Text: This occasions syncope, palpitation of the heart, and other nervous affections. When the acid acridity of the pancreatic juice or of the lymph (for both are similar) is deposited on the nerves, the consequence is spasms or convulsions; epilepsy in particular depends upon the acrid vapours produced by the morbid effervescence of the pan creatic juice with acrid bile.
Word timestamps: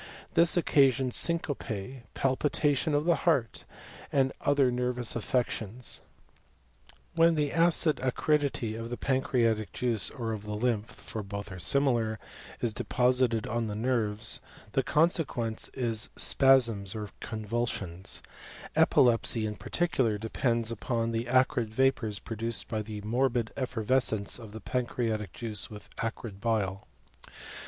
This 0.33 0.57
occasions 0.57 1.15
syncope, 1.15 2.01
palpitation 2.15 2.95
of 2.95 3.05
the 3.05 3.17
heart, 3.17 3.65
and 4.11 4.33
other 4.41 4.71
nervous 4.71 5.15
affections. 5.15 6.01
When 7.13 7.35
the 7.35 7.51
acid 7.53 7.99
acridity 8.01 8.73
of 8.75 8.89
the 8.89 8.97
pancreatic 8.97 9.73
juice 9.73 10.09
or 10.09 10.31
of 10.31 10.41
the 10.41 10.55
lymph 10.55 10.89
(for 10.89 11.21
both 11.21 11.51
are 11.51 11.59
similar) 11.59 12.17
is 12.61 12.73
deposited 12.73 13.45
on 13.45 13.67
the 13.67 13.75
nerves, 13.75 14.41
the 14.71 14.81
consequence 14.81 15.69
is 15.75 16.09
spasms 16.15 16.95
or 16.95 17.11
convulsions; 17.19 18.23
epilepsy 18.75 19.45
in 19.45 19.55
particular 19.55 20.17
depends 20.17 20.71
upon 20.71 21.11
the 21.11 21.27
acrid 21.27 21.69
vapours 21.71 22.17
produced 22.17 22.67
by 22.67 22.81
the 22.81 23.01
morbid 23.01 23.53
effervescence 23.55 24.39
of 24.39 24.51
the 24.51 24.61
pan 24.61 24.87
creatic 24.87 25.31
juice 25.31 25.69
with 25.69 25.89
acrid 26.01 26.39
bile. 26.41 26.87